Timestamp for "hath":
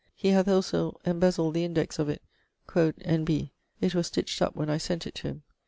0.29-0.47